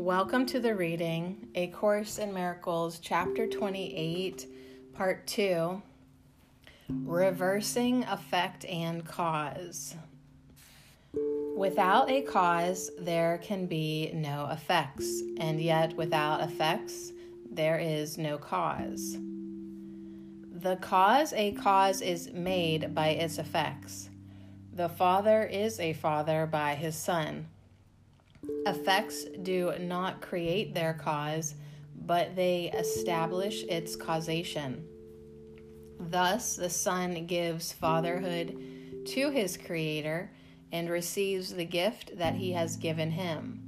Welcome 0.00 0.46
to 0.46 0.60
the 0.60 0.74
reading, 0.74 1.48
A 1.54 1.66
Course 1.66 2.16
in 2.16 2.32
Miracles, 2.32 3.00
Chapter 3.00 3.46
28, 3.46 4.46
Part 4.94 5.26
2 5.26 5.82
Reversing 6.88 8.04
Effect 8.04 8.64
and 8.64 9.04
Cause. 9.04 9.94
Without 11.54 12.10
a 12.10 12.22
cause, 12.22 12.90
there 12.98 13.36
can 13.42 13.66
be 13.66 14.10
no 14.14 14.48
effects, 14.50 15.20
and 15.36 15.60
yet 15.60 15.94
without 15.94 16.40
effects, 16.40 17.12
there 17.50 17.78
is 17.78 18.16
no 18.16 18.38
cause. 18.38 19.18
The 20.50 20.76
cause 20.80 21.34
a 21.34 21.52
cause 21.52 22.00
is 22.00 22.32
made 22.32 22.94
by 22.94 23.08
its 23.08 23.38
effects. 23.38 24.08
The 24.72 24.88
Father 24.88 25.42
is 25.44 25.78
a 25.78 25.92
Father 25.92 26.46
by 26.46 26.74
his 26.74 26.96
Son 26.96 27.48
Effects 28.66 29.24
do 29.42 29.72
not 29.80 30.20
create 30.20 30.74
their 30.74 30.94
cause, 30.94 31.54
but 32.06 32.36
they 32.36 32.70
establish 32.72 33.62
its 33.64 33.96
causation. 33.96 34.84
Thus, 35.98 36.56
the 36.56 36.70
Son 36.70 37.26
gives 37.26 37.72
fatherhood 37.72 39.04
to 39.06 39.30
his 39.30 39.56
Creator 39.56 40.30
and 40.72 40.88
receives 40.88 41.52
the 41.52 41.64
gift 41.64 42.16
that 42.16 42.34
he 42.34 42.52
has 42.52 42.76
given 42.76 43.10
him. 43.10 43.62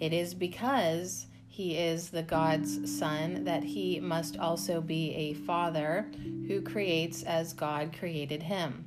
It 0.00 0.12
is 0.12 0.34
because 0.34 1.26
he 1.46 1.76
is 1.76 2.10
the 2.10 2.22
God's 2.22 2.98
Son 2.98 3.44
that 3.44 3.62
he 3.62 4.00
must 4.00 4.38
also 4.38 4.80
be 4.80 5.14
a 5.14 5.34
Father 5.34 6.10
who 6.48 6.62
creates 6.62 7.22
as 7.22 7.52
God 7.52 7.94
created 7.98 8.42
him. 8.42 8.86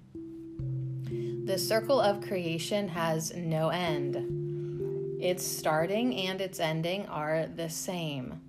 The 1.45 1.57
circle 1.57 1.99
of 1.99 2.21
creation 2.21 2.87
has 2.87 3.33
no 3.35 3.69
end. 3.69 4.42
Its 5.23 5.47
starting 5.47 6.13
and 6.13 6.41
its 6.41 6.59
ending 6.59 7.07
are 7.07 7.47
the 7.55 7.69
same. 7.69 8.41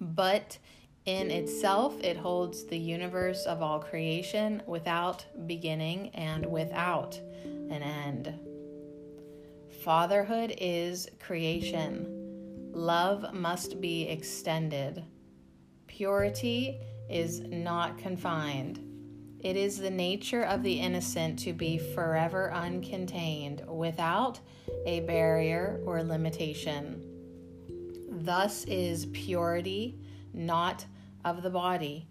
But 0.00 0.58
in 1.06 1.30
itself, 1.30 1.94
it 2.02 2.16
holds 2.16 2.64
the 2.64 2.76
universe 2.76 3.44
of 3.44 3.62
all 3.62 3.78
creation 3.78 4.64
without 4.66 5.24
beginning 5.46 6.08
and 6.08 6.44
without 6.44 7.20
an 7.44 7.84
end. 7.84 8.34
Fatherhood 9.84 10.54
is 10.58 11.08
creation. 11.20 12.72
Love 12.72 13.32
must 13.32 13.80
be 13.80 14.08
extended. 14.08 15.04
Purity 15.86 16.80
is 17.08 17.42
not 17.42 17.96
confined. 17.96 18.80
It 19.38 19.56
is 19.56 19.78
the 19.78 19.90
nature 19.90 20.42
of 20.42 20.64
the 20.64 20.80
innocent 20.80 21.38
to 21.38 21.52
be 21.52 21.78
forever 21.78 22.50
uncontained, 22.52 23.64
without 23.66 24.40
a 24.86 25.00
barrier 25.00 25.80
or 25.84 26.02
limitation. 26.02 27.04
Thus 28.10 28.64
is 28.64 29.06
purity 29.06 29.98
not 30.32 30.84
of 31.24 31.42
the 31.42 31.50
body, 31.50 32.06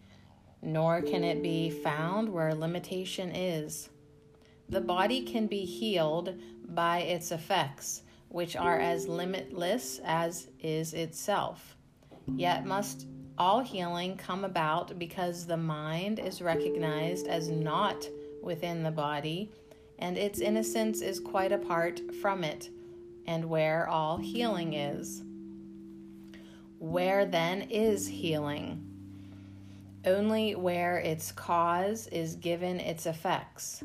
nor 0.61 1.01
can 1.01 1.23
it 1.23 1.41
be 1.41 1.69
found 1.69 2.29
where 2.29 2.53
limitation 2.53 3.31
is. 3.33 3.89
The 4.69 4.81
body 4.81 5.23
can 5.23 5.47
be 5.47 5.65
healed 5.65 6.35
by 6.67 6.99
its 6.99 7.31
effects, 7.31 8.03
which 8.27 8.55
are 8.55 8.79
as 8.79 9.07
limitless 9.07 9.99
as 10.03 10.47
is 10.59 10.93
itself, 10.93 11.75
yet 12.27 12.65
must 12.65 13.07
all 13.37 13.61
healing 13.61 14.17
come 14.17 14.43
about 14.43 14.99
because 14.99 15.47
the 15.47 15.57
mind 15.57 16.19
is 16.19 16.41
recognized 16.41 17.25
as 17.25 17.49
not 17.49 18.05
within 18.43 18.83
the 18.83 18.91
body 18.91 19.51
and 19.99 20.17
its 20.17 20.39
innocence 20.39 21.01
is 21.01 21.19
quite 21.19 21.51
apart 21.51 22.01
from 22.21 22.43
it, 22.43 22.69
and 23.27 23.45
where 23.45 23.87
all 23.87 24.17
healing 24.17 24.73
is. 24.73 25.23
Where 26.79 27.25
then 27.25 27.63
is 27.63 28.07
healing? 28.07 28.85
Only 30.05 30.55
where 30.55 30.97
its 30.97 31.31
cause 31.31 32.07
is 32.07 32.35
given 32.35 32.79
its 32.79 33.05
effects. 33.05 33.83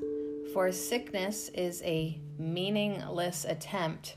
For 0.52 0.70
sickness 0.70 1.48
is 1.48 1.82
a 1.82 2.20
meaningless 2.38 3.44
attempt 3.44 4.16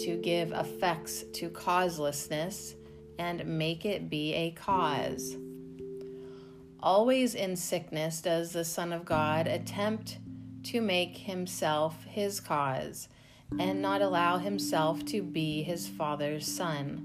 to 0.00 0.20
give 0.22 0.52
effects 0.52 1.24
to 1.32 1.48
causelessness 1.48 2.74
and 3.18 3.44
make 3.46 3.86
it 3.86 4.10
be 4.10 4.34
a 4.34 4.50
cause. 4.50 5.36
Always 6.80 7.34
in 7.34 7.56
sickness 7.56 8.20
does 8.20 8.52
the 8.52 8.64
Son 8.64 8.92
of 8.92 9.04
God 9.04 9.46
attempt 9.46 10.18
to 10.64 10.80
make 10.80 11.16
himself 11.16 12.04
his 12.04 12.40
cause 12.40 13.08
and 13.58 13.80
not 13.80 14.02
allow 14.02 14.38
himself 14.38 15.04
to 15.06 15.22
be 15.22 15.62
his 15.62 15.88
Father's 15.88 16.46
Son. 16.46 17.04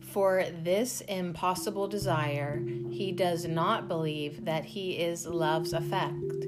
For 0.00 0.44
this 0.62 1.02
impossible 1.02 1.88
desire, 1.88 2.62
he 2.90 3.12
does 3.12 3.46
not 3.46 3.88
believe 3.88 4.44
that 4.44 4.64
he 4.64 4.92
is 4.92 5.26
love's 5.26 5.72
effect 5.72 6.46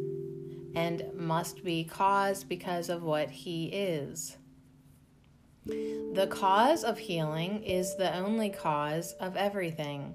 and 0.75 1.03
must 1.14 1.64
be 1.64 1.84
caused 1.84 2.48
because 2.48 2.88
of 2.88 3.03
what 3.03 3.31
he 3.31 3.66
is. 3.66 4.37
The 5.66 6.28
cause 6.31 6.82
of 6.82 6.98
healing 6.98 7.62
is 7.62 7.97
the 7.97 8.16
only 8.16 8.48
cause 8.48 9.12
of 9.14 9.37
everything. 9.37 10.14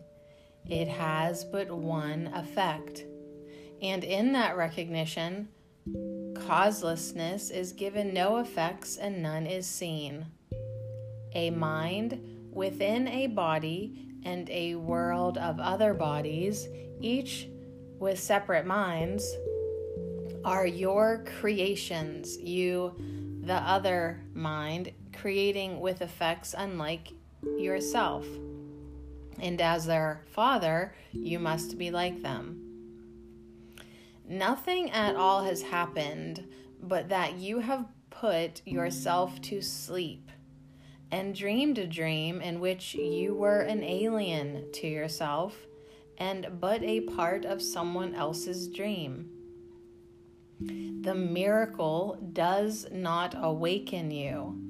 It 0.68 0.88
has 0.88 1.44
but 1.44 1.70
one 1.70 2.32
effect. 2.34 3.04
And 3.84 4.06
in 4.06 4.32
that 4.32 4.56
recognition, 4.56 5.50
causelessness 6.36 7.52
is 7.52 7.74
given 7.74 8.14
no 8.14 8.38
effects 8.38 8.96
and 8.96 9.22
none 9.22 9.46
is 9.46 9.68
seen. 9.68 10.26
A 11.36 11.50
mind 11.50 12.50
within 12.52 13.10
a 13.10 13.28
body 13.28 14.08
and 14.24 14.50
a 14.50 14.76
world 14.76 15.38
of 15.38 15.60
other 15.60 15.94
bodies, 15.94 16.70
each 17.02 17.50
with 18.00 18.18
separate 18.18 18.66
minds, 18.66 19.30
are 20.46 20.66
your 20.66 21.26
creations, 21.40 22.38
you, 22.38 22.96
the 23.42 23.56
other 23.56 24.22
mind, 24.34 24.92
creating 25.12 25.82
with 25.82 26.02
effects 26.02 26.56
unlike 26.58 27.12
yourself. 27.58 28.26
And 29.40 29.60
as 29.60 29.86
their 29.86 30.22
father, 30.32 30.96
you 31.12 31.40
must 31.40 31.78
be 31.78 31.92
like 31.92 32.22
them. 32.22 32.73
Nothing 34.28 34.92
at 34.92 35.16
all 35.16 35.44
has 35.44 35.62
happened 35.62 36.48
but 36.82 37.10
that 37.10 37.36
you 37.36 37.60
have 37.60 37.86
put 38.10 38.62
yourself 38.66 39.42
to 39.42 39.62
sleep 39.62 40.30
and 41.12 41.36
dreamed 41.36 41.78
a 41.78 41.88
dream 41.88 42.42
in 42.42 42.60
which 42.60 42.96
you 42.96 43.36
were 43.36 43.62
an 43.62 43.84
alien 43.84 44.72
to 44.74 44.88
yourself 44.88 45.56
and 46.18 46.48
but 46.60 46.82
a 46.84 47.02
part 47.02 47.46
of 47.46 47.62
someone 47.62 48.16
else's 48.16 48.68
dream. 48.68 49.30
The 50.60 51.16
miracle 51.16 52.18
does 52.34 52.88
not 52.92 53.36
awaken 53.38 54.12
you 54.12 54.64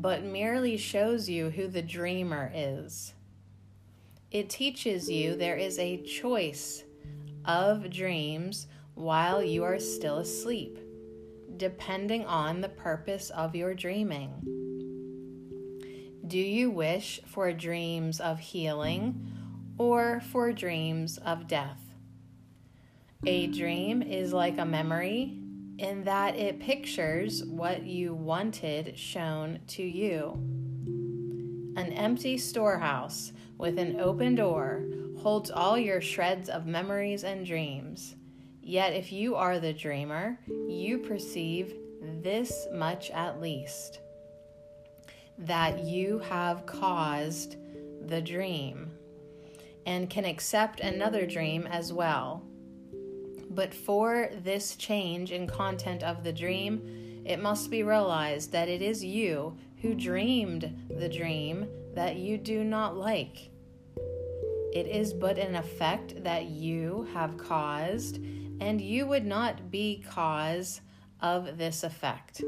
but 0.00 0.24
merely 0.24 0.78
shows 0.78 1.28
you 1.28 1.50
who 1.50 1.68
the 1.68 1.82
dreamer 1.82 2.50
is. 2.54 3.12
It 4.30 4.48
teaches 4.48 5.10
you 5.10 5.36
there 5.36 5.56
is 5.56 5.78
a 5.78 6.02
choice 6.02 6.84
of 7.44 7.90
dreams 7.90 8.66
while 8.94 9.42
you 9.42 9.64
are 9.64 9.78
still 9.78 10.18
asleep, 10.18 10.78
depending 11.56 12.24
on 12.26 12.60
the 12.60 12.68
purpose 12.68 13.30
of 13.30 13.54
your 13.54 13.74
dreaming. 13.74 14.32
Do 16.26 16.38
you 16.38 16.70
wish 16.70 17.20
for 17.26 17.52
dreams 17.52 18.20
of 18.20 18.38
healing 18.38 19.26
or 19.78 20.20
for 20.20 20.52
dreams 20.52 21.18
of 21.18 21.48
death? 21.48 21.80
A 23.26 23.48
dream 23.48 24.02
is 24.02 24.32
like 24.32 24.58
a 24.58 24.64
memory 24.64 25.36
in 25.78 26.04
that 26.04 26.36
it 26.36 26.60
pictures 26.60 27.44
what 27.44 27.82
you 27.82 28.14
wanted 28.14 28.98
shown 28.98 29.58
to 29.66 29.82
you. 29.82 30.34
An 31.76 31.92
empty 31.92 32.38
storehouse 32.38 33.32
with 33.58 33.78
an 33.78 34.00
open 34.00 34.34
door 34.34 34.84
holds 35.18 35.50
all 35.50 35.78
your 35.78 36.00
shreds 36.00 36.48
of 36.48 36.66
memories 36.66 37.24
and 37.24 37.44
dreams. 37.44 38.14
Yet, 38.62 38.92
if 38.92 39.12
you 39.12 39.36
are 39.36 39.58
the 39.58 39.72
dreamer, 39.72 40.38
you 40.68 40.98
perceive 40.98 41.74
this 42.22 42.66
much 42.72 43.10
at 43.10 43.40
least 43.40 44.00
that 45.38 45.84
you 45.84 46.18
have 46.18 46.66
caused 46.66 47.56
the 48.06 48.20
dream 48.20 48.90
and 49.86 50.10
can 50.10 50.24
accept 50.24 50.80
another 50.80 51.26
dream 51.26 51.66
as 51.66 51.92
well 51.92 52.44
but 53.50 53.74
for 53.74 54.30
this 54.44 54.76
change 54.76 55.32
in 55.32 55.46
content 55.48 56.04
of 56.04 56.22
the 56.22 56.32
dream, 56.32 57.22
it 57.24 57.42
must 57.42 57.70
be 57.70 57.82
realized 57.82 58.52
that 58.52 58.68
it 58.68 58.80
is 58.80 59.04
you 59.04 59.56
who 59.82 59.92
dreamed 59.92 60.88
the 60.88 61.08
dream 61.08 61.66
that 61.94 62.16
you 62.16 62.38
do 62.38 62.62
not 62.62 62.96
like. 62.96 63.50
It 64.72 64.86
is 64.86 65.12
but 65.12 65.36
an 65.36 65.56
effect 65.56 66.22
that 66.22 66.46
you 66.46 67.08
have 67.12 67.36
caused, 67.36 68.20
and 68.60 68.80
you 68.80 69.06
would 69.06 69.26
not 69.26 69.70
be 69.70 70.04
cause 70.08 70.80
of 71.20 71.58
this 71.58 71.82
effect. 71.82 72.42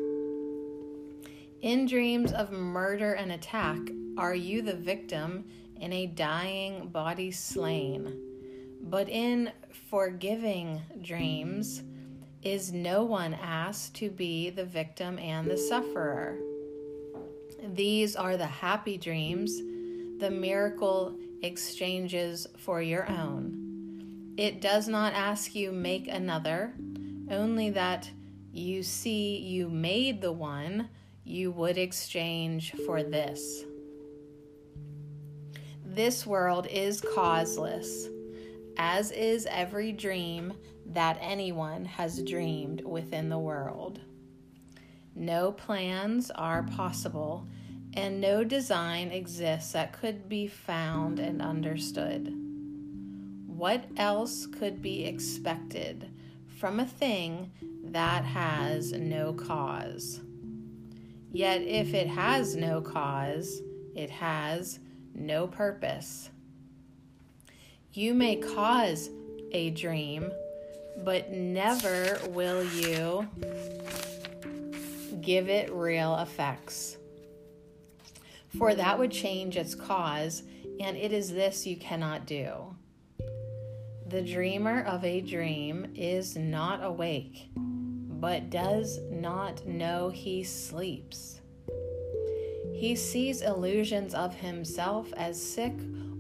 In 1.62 1.86
dreams 1.86 2.32
of 2.32 2.52
murder 2.52 3.14
and 3.14 3.32
attack, 3.32 3.78
are 4.18 4.34
you 4.34 4.62
the 4.62 4.74
victim 4.74 5.44
in 5.76 5.92
a 5.92 6.06
dying 6.06 6.88
body 6.88 7.30
slain? 7.30 8.18
But 8.82 9.08
in 9.08 9.52
forgiving 9.88 10.82
dreams, 11.00 11.82
is 12.42 12.72
no 12.72 13.04
one 13.04 13.34
asked 13.34 13.94
to 13.94 14.10
be 14.10 14.50
the 14.50 14.64
victim 14.64 15.18
and 15.18 15.48
the 15.48 15.56
sufferer? 15.56 16.36
These 17.62 18.16
are 18.16 18.36
the 18.36 18.46
happy 18.46 18.98
dreams, 18.98 19.58
the 20.18 20.30
miracle 20.30 21.16
exchanges 21.42 22.48
for 22.58 22.82
your 22.82 23.08
own. 23.08 23.61
It 24.37 24.62
does 24.62 24.88
not 24.88 25.12
ask 25.12 25.55
you 25.55 25.73
make 25.73 26.08
another, 26.08 26.73
only 27.31 27.69
that 27.70 28.11
you 28.50 28.82
see 28.82 29.37
you 29.37 29.69
made 29.69 30.23
the 30.23 30.32
one 30.32 30.88
you 31.25 31.50
would 31.50 31.76
exchange 31.76 32.73
for 32.87 33.02
this. 33.02 33.64
This 35.84 36.26
world 36.26 36.67
is 36.69 37.02
causeless, 37.02 38.08
as 38.79 39.11
is 39.11 39.46
every 39.50 39.93
dream 39.93 40.55
that 40.87 41.19
anyone 41.20 41.84
has 41.84 42.23
dreamed 42.23 42.82
within 42.87 43.29
the 43.29 43.38
world. 43.38 44.00
No 45.14 45.52
plans 45.52 46.31
are 46.31 46.62
possible, 46.62 47.46
and 47.93 48.19
no 48.20 48.44
design 48.44 49.11
exists 49.11 49.73
that 49.73 49.93
could 49.93 50.31
be 50.31 50.46
found 50.46 51.19
and 51.19 51.43
understood. 51.43 52.41
What 53.62 53.84
else 53.96 54.46
could 54.46 54.82
be 54.82 55.04
expected 55.04 56.10
from 56.58 56.80
a 56.80 56.84
thing 56.84 57.52
that 57.84 58.24
has 58.24 58.90
no 58.90 59.32
cause? 59.34 60.20
Yet, 61.30 61.62
if 61.62 61.94
it 61.94 62.08
has 62.08 62.56
no 62.56 62.80
cause, 62.80 63.62
it 63.94 64.10
has 64.10 64.80
no 65.14 65.46
purpose. 65.46 66.30
You 67.92 68.14
may 68.14 68.34
cause 68.34 69.10
a 69.52 69.70
dream, 69.70 70.32
but 71.04 71.30
never 71.30 72.18
will 72.30 72.64
you 72.64 73.28
give 75.20 75.48
it 75.48 75.70
real 75.70 76.16
effects. 76.16 76.96
For 78.58 78.74
that 78.74 78.98
would 78.98 79.12
change 79.12 79.56
its 79.56 79.76
cause, 79.76 80.42
and 80.80 80.96
it 80.96 81.12
is 81.12 81.32
this 81.32 81.64
you 81.64 81.76
cannot 81.76 82.26
do. 82.26 82.74
The 84.12 84.20
dreamer 84.20 84.82
of 84.82 85.06
a 85.06 85.22
dream 85.22 85.86
is 85.94 86.36
not 86.36 86.84
awake, 86.84 87.48
but 87.56 88.50
does 88.50 89.00
not 89.10 89.66
know 89.66 90.10
he 90.10 90.44
sleeps. 90.44 91.40
He 92.74 92.94
sees 92.94 93.40
illusions 93.40 94.12
of 94.12 94.34
himself 94.34 95.10
as 95.16 95.42
sick 95.42 95.72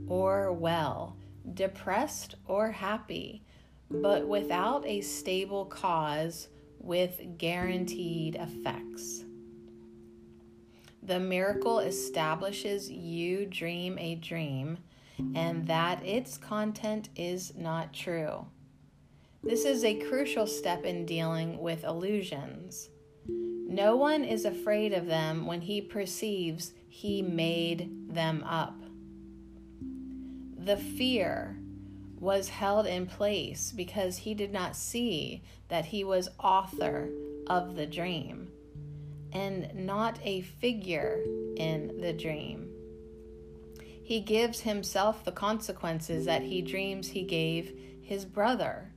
or 0.08 0.54
well, 0.54 1.18
depressed 1.52 2.36
or 2.46 2.70
happy, 2.70 3.42
but 3.90 4.26
without 4.26 4.86
a 4.86 5.02
stable 5.02 5.66
cause 5.66 6.48
with 6.78 7.20
guaranteed 7.36 8.36
effects. 8.36 9.22
The 11.02 11.20
miracle 11.20 11.80
establishes 11.80 12.90
you 12.90 13.44
dream 13.44 13.98
a 13.98 14.14
dream 14.14 14.78
and 15.34 15.66
that 15.66 16.04
its 16.04 16.38
content 16.38 17.08
is 17.16 17.54
not 17.56 17.92
true. 17.92 18.46
This 19.42 19.64
is 19.64 19.84
a 19.84 20.00
crucial 20.08 20.46
step 20.46 20.84
in 20.84 21.04
dealing 21.04 21.58
with 21.60 21.84
illusions. 21.84 22.90
No 23.26 23.96
one 23.96 24.24
is 24.24 24.44
afraid 24.44 24.92
of 24.92 25.06
them 25.06 25.46
when 25.46 25.62
he 25.62 25.80
perceives 25.80 26.72
he 26.88 27.22
made 27.22 28.14
them 28.14 28.44
up. 28.44 28.78
The 30.56 30.76
fear 30.76 31.58
was 32.20 32.50
held 32.50 32.86
in 32.86 33.06
place 33.06 33.72
because 33.74 34.18
he 34.18 34.34
did 34.34 34.52
not 34.52 34.76
see 34.76 35.42
that 35.68 35.86
he 35.86 36.04
was 36.04 36.28
author 36.38 37.10
of 37.48 37.74
the 37.74 37.86
dream 37.86 38.48
and 39.32 39.74
not 39.74 40.20
a 40.22 40.42
figure 40.42 41.24
in 41.56 42.00
the 42.00 42.12
dream. 42.12 42.71
He 44.12 44.20
gives 44.20 44.60
himself 44.60 45.24
the 45.24 45.32
consequences 45.32 46.26
that 46.26 46.42
he 46.42 46.60
dreams 46.60 47.08
he 47.08 47.22
gave 47.22 47.72
his 48.02 48.26
brother, 48.26 48.90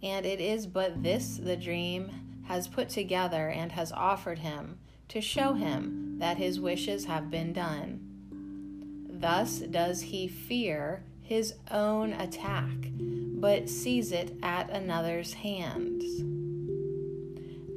and 0.00 0.24
it 0.24 0.40
is 0.40 0.68
but 0.68 1.02
this 1.02 1.38
the 1.38 1.56
dream 1.56 2.44
has 2.44 2.68
put 2.68 2.88
together 2.88 3.48
and 3.48 3.72
has 3.72 3.90
offered 3.90 4.38
him 4.38 4.78
to 5.08 5.20
show 5.20 5.54
him 5.54 6.20
that 6.20 6.36
his 6.36 6.60
wishes 6.60 7.06
have 7.06 7.32
been 7.32 7.52
done. 7.52 9.08
Thus 9.10 9.58
does 9.58 10.02
he 10.02 10.28
fear 10.28 11.02
his 11.20 11.54
own 11.72 12.12
attack, 12.12 12.92
but 13.40 13.68
sees 13.68 14.12
it 14.12 14.36
at 14.40 14.70
another's 14.70 15.32
hands. 15.32 16.04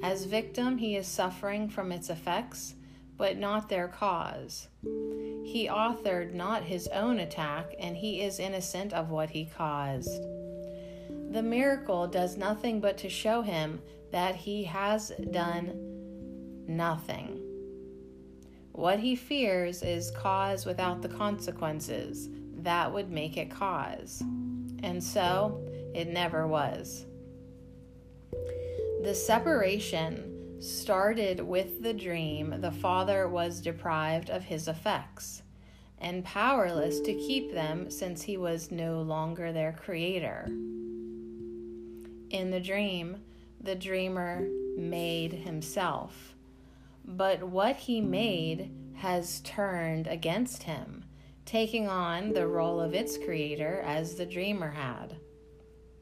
As 0.04 0.26
victim, 0.26 0.78
he 0.78 0.96
is 0.96 1.08
suffering 1.08 1.70
from 1.70 1.92
its 1.92 2.12
effects, 2.12 2.76
but 3.18 3.38
not 3.38 3.68
their 3.68 3.88
cause. 3.88 4.68
He 5.44 5.68
authored 5.72 6.34
not 6.34 6.64
his 6.64 6.88
own 6.90 7.20
attack, 7.20 7.74
and 7.80 7.98
he 7.98 8.22
is 8.22 8.40
innocent 8.40 8.94
of 8.94 9.10
what 9.10 9.32
he 9.32 9.46
caused. 9.46 10.22
The 11.32 11.42
miracle 11.44 12.08
does 12.08 12.38
nothing 12.38 12.80
but 12.80 12.98
to 13.00 13.10
show 13.10 13.42
him 13.42 13.82
that 14.12 14.36
he 14.36 14.64
has 14.66 15.12
done 15.32 15.74
nothing. 16.68 17.42
What 18.72 19.00
he 19.00 19.16
fears 19.16 19.82
is 19.82 20.12
cause 20.12 20.66
without 20.66 21.02
the 21.02 21.10
consequences, 21.10 22.30
that 22.60 22.92
would 22.94 23.10
make 23.10 23.38
it 23.38 23.50
cause. 23.50 24.22
And 24.84 25.04
so 25.04 25.60
it 25.96 26.08
never 26.10 26.46
was. 26.48 27.06
The 29.04 29.16
separation 29.16 30.37
started 30.60 31.40
with 31.40 31.82
the 31.84 31.94
dream 31.94 32.56
the 32.62 32.72
father 32.72 33.28
was 33.28 33.62
deprived 33.62 34.30
of 34.30 34.44
his 34.44 34.68
effects 34.68 35.44
and 36.00 36.24
powerless 36.24 37.00
to 37.02 37.14
keep 37.14 37.54
them 37.54 37.90
since 37.90 38.22
he 38.22 38.38
was 38.38 38.72
no 38.72 39.02
longer 39.02 39.52
their 39.52 39.74
creator. 39.74 40.46
In 42.30 42.52
the 42.52 42.60
dream, 42.60 43.18
the 43.62 43.76
dreamer 43.76 44.48
made 44.78 45.34
himself, 45.34 46.36
but 47.04 47.44
what 47.44 47.76
he 47.76 48.02
made 48.02 48.72
has 48.96 49.42
turned 49.42 50.08
against 50.08 50.64
him 50.64 51.04
taking 51.48 51.88
on 51.88 52.34
the 52.34 52.46
role 52.46 52.80
of 52.80 52.94
its 52.94 53.18
creator 53.18 53.82
as 53.86 54.16
the 54.16 54.26
dreamer 54.26 54.70
had. 54.70 55.16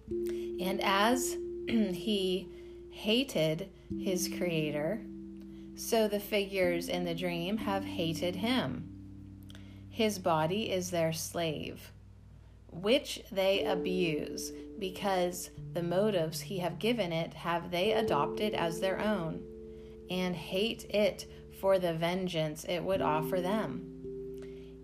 And 0.10 0.82
as 0.82 1.38
he 1.68 2.50
hated 2.96 3.70
his 4.00 4.30
creator, 4.38 5.02
so 5.76 6.08
the 6.08 6.20
figures 6.20 6.88
in 6.88 7.04
the 7.04 7.14
dream 7.14 7.58
have 7.58 7.84
hated 7.84 8.38
him. 8.38 8.90
His 9.90 10.18
body 10.18 10.72
is 10.72 10.90
their 10.90 11.12
slave, 11.12 11.92
which 12.72 13.22
they 13.32 13.66
abuse 13.66 14.52
because 14.80 15.50
the 15.74 15.84
motives 15.84 16.40
he 16.40 16.60
have 16.60 16.80
given 16.80 17.12
it 17.12 17.34
have 17.34 17.70
they 17.70 17.92
adopted 17.92 18.54
as 18.54 18.80
their 18.80 19.00
own, 19.00 19.44
and 20.10 20.36
hate 20.36 20.86
it 20.90 21.26
for 21.60 21.78
the 21.78 21.94
vengeance 21.94 22.64
it 22.64 22.82
would 22.82 23.02
offer 23.02 23.42
them. 23.42 23.92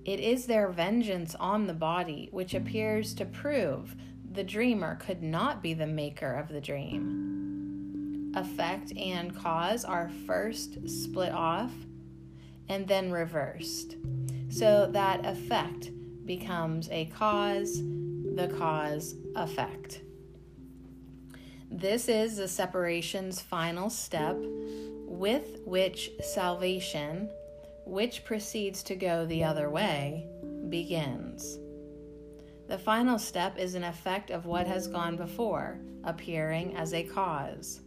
It 0.04 0.20
is 0.20 0.46
their 0.48 0.70
vengeance 0.70 1.34
on 1.36 1.66
the 1.66 1.74
body 1.74 2.28
which 2.32 2.54
appears 2.54 3.14
to 3.16 3.26
prove 3.26 3.96
the 4.30 4.44
dreamer 4.44 4.96
could 4.96 5.24
not 5.24 5.64
be 5.64 5.74
the 5.74 5.88
maker 5.88 6.34
of 6.34 6.50
the 6.50 6.62
dream. 6.62 7.41
Effect 8.36 8.94
and 8.98 9.36
cause 9.36 9.84
are 9.84 10.10
first 10.26 10.88
split 10.90 11.32
off 11.32 11.72
and 12.70 12.88
then 12.88 13.12
reversed, 13.12 13.98
so 14.50 14.88
that 14.92 15.26
effect 15.26 15.92
becomes 16.26 16.88
a 16.90 17.06
cause, 17.06 17.82
the 17.82 18.54
cause 18.58 19.16
effect. 19.36 20.02
This 21.70 22.08
is 22.08 22.38
the 22.38 22.48
separation's 22.48 23.42
final 23.42 23.90
step 23.90 24.38
with 24.40 25.60
which 25.66 26.12
salvation 26.22 27.30
which 27.86 28.24
proceeds 28.24 28.84
to 28.84 28.96
go 28.96 29.26
the 29.26 29.44
other 29.44 29.70
way, 29.70 30.26
begins. 30.70 31.58
The 32.68 32.78
final 32.78 33.20
step 33.20 33.58
is 33.58 33.76
an 33.76 33.84
effect 33.84 34.32
of 34.32 34.46
what 34.46 34.68
has 34.68 34.88
gone 34.88 35.18
before, 35.18 35.80
appearing 36.06 36.76
as 36.78 36.94
a 36.94 37.04
cause. 37.04 37.82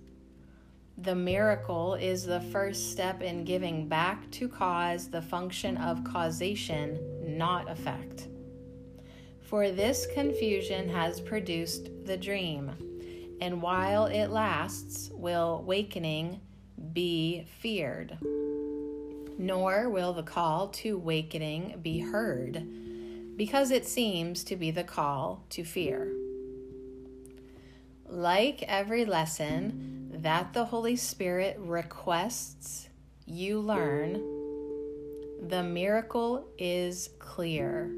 The 0.97 1.15
miracle 1.15 1.95
is 1.95 2.25
the 2.25 2.41
first 2.41 2.93
step 2.93 3.21
in 3.21 3.45
giving 3.45 3.89
back 3.89 4.31
to 4.33 4.49
cause 4.49 5.09
the 5.09 5.23
function 5.23 5.77
of 5.77 6.05
causation, 6.05 7.37
not 7.37 7.71
effect. 7.71 8.29
For 9.41 9.71
this 9.71 10.07
confusion 10.15 10.89
has 10.89 11.21
produced 11.21 11.91
the 12.05 12.17
dream, 12.17 12.71
and 13.41 13.61
while 13.61 14.07
it 14.07 14.29
lasts, 14.29 15.11
will 15.13 15.63
wakening 15.67 16.41
be 16.93 17.45
feared. 17.59 18.17
nor 19.39 19.89
will 19.89 20.13
the 20.13 20.23
call 20.23 20.69
to 20.69 20.99
wakening 20.99 21.79
be 21.83 21.99
heard, 21.99 22.67
because 23.37 23.71
it 23.71 23.87
seems 23.87 24.45
to 24.45 24.57
be 24.57 24.71
the 24.71 24.85
call 24.85 25.45
to 25.51 25.65
fear. 25.65 26.13
Like 28.09 28.63
every 28.63 29.05
lesson 29.05 29.94
that 30.25 30.55
the 30.55 30.65
Holy 30.65 30.97
Spirit 30.97 31.55
requests 31.61 32.89
you 33.27 33.61
learn, 33.61 34.15
the 35.49 35.63
miracle 35.63 36.49
is 36.57 37.11
clear. 37.19 37.91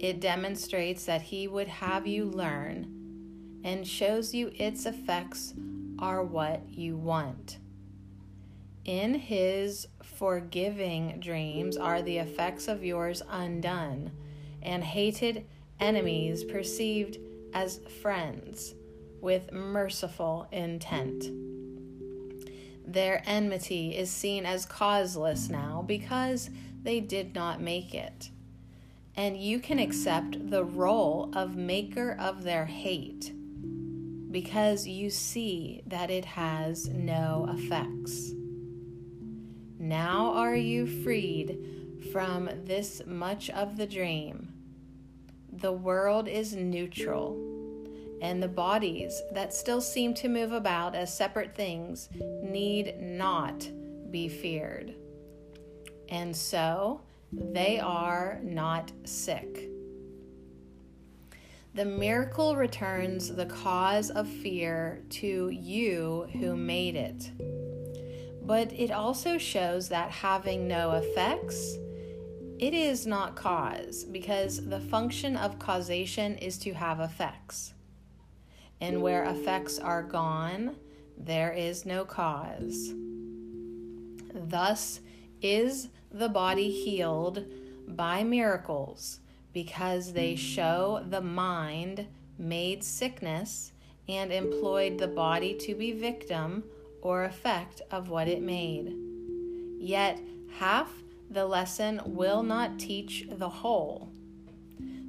It 0.00 0.18
demonstrates 0.18 1.04
that 1.04 1.20
He 1.20 1.46
would 1.46 1.68
have 1.68 2.06
you 2.06 2.24
learn 2.24 3.60
and 3.62 3.86
shows 3.86 4.32
you 4.32 4.50
its 4.54 4.86
effects 4.86 5.52
are 5.98 6.24
what 6.24 6.62
you 6.70 6.96
want. 6.96 7.58
In 8.86 9.12
His 9.12 9.88
forgiving 10.02 11.20
dreams 11.20 11.76
are 11.76 12.00
the 12.00 12.16
effects 12.16 12.66
of 12.66 12.82
yours 12.82 13.20
undone 13.28 14.10
and 14.62 14.82
hated 14.82 15.44
enemies 15.80 16.44
perceived 16.44 17.18
as 17.52 17.80
friends 18.00 18.74
with 19.22 19.52
merciful 19.52 20.48
intent. 20.52 21.24
Their 22.84 23.22
enmity 23.24 23.96
is 23.96 24.10
seen 24.10 24.44
as 24.44 24.66
causeless 24.66 25.48
now 25.48 25.82
because 25.86 26.50
they 26.82 27.00
did 27.00 27.34
not 27.34 27.62
make 27.62 27.94
it. 27.94 28.28
And 29.16 29.36
you 29.36 29.60
can 29.60 29.78
accept 29.78 30.50
the 30.50 30.64
role 30.64 31.30
of 31.34 31.56
maker 31.56 32.16
of 32.18 32.42
their 32.42 32.66
hate 32.66 33.32
because 34.30 34.86
you 34.86 35.10
see 35.10 35.82
that 35.86 36.10
it 36.10 36.24
has 36.24 36.88
no 36.88 37.46
effects. 37.50 38.32
Now 39.78 40.32
are 40.32 40.56
you 40.56 40.86
freed 40.86 41.58
from 42.12 42.48
this 42.64 43.02
much 43.06 43.50
of 43.50 43.76
the 43.76 43.86
dream. 43.86 44.52
The 45.52 45.72
world 45.72 46.26
is 46.26 46.54
neutral, 46.54 47.51
and 48.22 48.40
the 48.40 48.48
bodies 48.48 49.20
that 49.32 49.52
still 49.52 49.80
seem 49.80 50.14
to 50.14 50.28
move 50.28 50.52
about 50.52 50.94
as 50.94 51.14
separate 51.14 51.56
things 51.56 52.08
need 52.40 52.94
not 53.00 53.68
be 54.12 54.28
feared. 54.28 54.94
And 56.08 56.34
so 56.34 57.02
they 57.32 57.80
are 57.80 58.38
not 58.44 58.92
sick. 59.04 59.68
The 61.74 61.84
miracle 61.84 62.54
returns 62.54 63.34
the 63.34 63.46
cause 63.46 64.10
of 64.10 64.28
fear 64.28 65.02
to 65.10 65.48
you 65.48 66.28
who 66.34 66.56
made 66.56 66.94
it. 66.94 67.32
But 68.44 68.72
it 68.72 68.92
also 68.92 69.36
shows 69.36 69.88
that 69.88 70.10
having 70.10 70.68
no 70.68 70.92
effects, 70.92 71.76
it 72.60 72.74
is 72.74 73.04
not 73.04 73.34
cause, 73.34 74.04
because 74.04 74.68
the 74.68 74.80
function 74.80 75.36
of 75.36 75.58
causation 75.58 76.36
is 76.36 76.58
to 76.58 76.72
have 76.74 77.00
effects. 77.00 77.72
And 78.82 79.00
where 79.00 79.22
effects 79.22 79.78
are 79.78 80.02
gone, 80.02 80.74
there 81.16 81.52
is 81.52 81.86
no 81.86 82.04
cause. 82.04 82.92
Thus 84.34 84.98
is 85.40 85.88
the 86.10 86.28
body 86.28 86.68
healed 86.68 87.44
by 87.86 88.24
miracles 88.24 89.20
because 89.52 90.12
they 90.12 90.34
show 90.34 91.04
the 91.08 91.20
mind 91.20 92.08
made 92.36 92.82
sickness 92.82 93.72
and 94.08 94.32
employed 94.32 94.98
the 94.98 95.06
body 95.06 95.54
to 95.58 95.76
be 95.76 95.92
victim 95.92 96.64
or 97.02 97.24
effect 97.24 97.82
of 97.92 98.08
what 98.08 98.26
it 98.26 98.42
made. 98.42 98.92
Yet 99.78 100.18
half 100.58 100.90
the 101.30 101.46
lesson 101.46 102.00
will 102.04 102.42
not 102.42 102.80
teach 102.80 103.26
the 103.30 103.48
whole. 103.48 104.11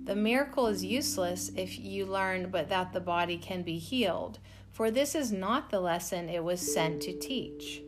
The 0.04 0.16
miracle 0.16 0.68
is 0.68 0.84
useless 0.84 1.50
if 1.56 1.80
you 1.80 2.06
learn 2.06 2.50
but 2.50 2.70
that 2.70 2.92
the 2.92 3.00
body 3.00 3.38
can 3.38 3.64
be 3.64 3.78
healed, 3.78 4.40
for 4.72 4.92
this 4.92 5.16
is 5.16 5.32
not 5.32 5.70
the 5.70 5.80
lesson 5.80 6.28
it 6.28 6.44
was 6.44 6.74
sent 6.74 7.02
to 7.04 7.18
teach. 7.18 7.82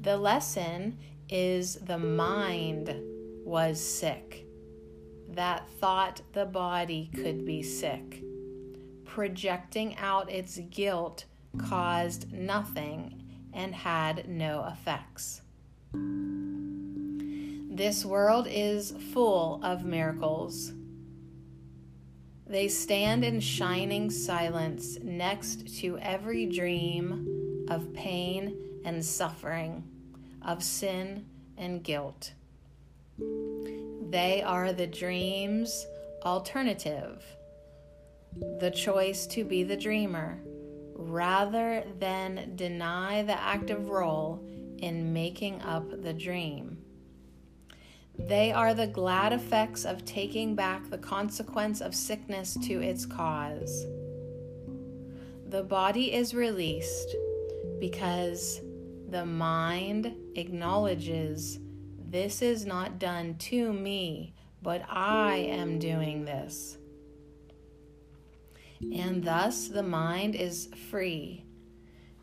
The 0.00 0.16
lesson 0.16 0.98
is 1.28 1.76
the 1.76 1.98
mind 1.98 2.94
was 3.44 3.80
sick 3.80 4.44
that 5.28 5.68
thought 5.80 6.20
the 6.32 6.46
body 6.46 7.10
could 7.14 7.44
be 7.44 7.62
sick. 7.62 8.22
Projecting 9.04 9.96
out 9.96 10.30
its 10.30 10.58
guilt 10.70 11.26
caused 11.58 12.32
nothing 12.32 13.22
and 13.52 13.74
had 13.74 14.28
no 14.28 14.66
effects. 14.66 15.42
This 17.70 18.04
world 18.04 18.46
is 18.50 18.94
full 19.12 19.60
of 19.62 19.84
miracles. 19.84 20.72
They 22.46 22.68
stand 22.68 23.24
in 23.24 23.40
shining 23.40 24.10
silence 24.10 24.98
next 25.02 25.78
to 25.80 25.98
every 25.98 26.44
dream 26.46 27.66
of 27.70 27.94
pain 27.94 28.56
and 28.84 29.02
suffering, 29.04 29.84
of 30.42 30.62
sin 30.62 31.24
and 31.56 31.82
guilt. 31.82 32.34
They 33.18 34.42
are 34.42 34.72
the 34.72 34.86
dream's 34.86 35.86
alternative, 36.22 37.24
the 38.60 38.70
choice 38.70 39.26
to 39.28 39.44
be 39.44 39.62
the 39.62 39.76
dreamer, 39.76 40.38
rather 40.94 41.84
than 41.98 42.52
deny 42.56 43.22
the 43.22 43.40
active 43.40 43.88
role 43.88 44.46
in 44.78 45.14
making 45.14 45.62
up 45.62 46.02
the 46.02 46.12
dream. 46.12 46.76
They 48.18 48.52
are 48.52 48.74
the 48.74 48.86
glad 48.86 49.32
effects 49.32 49.84
of 49.84 50.04
taking 50.04 50.54
back 50.54 50.88
the 50.88 50.98
consequence 50.98 51.80
of 51.80 51.94
sickness 51.94 52.56
to 52.62 52.80
its 52.80 53.04
cause. 53.06 53.86
The 55.48 55.62
body 55.62 56.12
is 56.12 56.34
released 56.34 57.14
because 57.80 58.60
the 59.08 59.26
mind 59.26 60.14
acknowledges 60.36 61.58
this 61.98 62.40
is 62.40 62.64
not 62.64 62.98
done 62.98 63.36
to 63.36 63.72
me, 63.72 64.34
but 64.62 64.82
I 64.88 65.36
am 65.36 65.78
doing 65.78 66.24
this. 66.24 66.78
And 68.92 69.24
thus 69.24 69.68
the 69.68 69.82
mind 69.82 70.34
is 70.34 70.68
free 70.90 71.44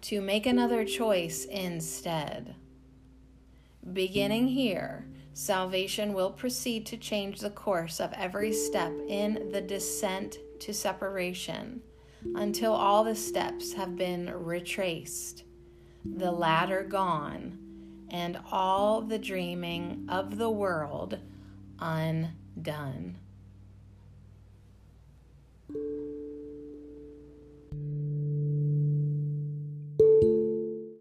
to 0.01 0.21
make 0.21 0.45
another 0.45 0.83
choice 0.85 1.45
instead. 1.45 2.55
Beginning 3.93 4.47
here, 4.47 5.07
salvation 5.33 6.13
will 6.13 6.31
proceed 6.31 6.85
to 6.85 6.97
change 6.97 7.39
the 7.39 7.49
course 7.49 7.99
of 7.99 8.13
every 8.13 8.51
step 8.51 8.91
in 9.07 9.49
the 9.51 9.61
descent 9.61 10.37
to 10.59 10.73
separation 10.73 11.81
until 12.35 12.73
all 12.73 13.03
the 13.03 13.15
steps 13.15 13.73
have 13.73 13.95
been 13.95 14.31
retraced, 14.33 15.43
the 16.05 16.31
ladder 16.31 16.83
gone 16.83 17.57
and 18.09 18.37
all 18.51 19.01
the 19.01 19.17
dreaming 19.17 20.05
of 20.09 20.37
the 20.37 20.49
world 20.49 21.17
undone. 21.79 23.15